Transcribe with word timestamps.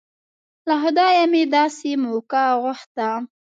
له 0.67 0.75
خدايه 0.83 1.23
مې 1.31 1.43
داسې 1.55 1.89
موقع 2.05 2.45
غوښته. 2.61 3.09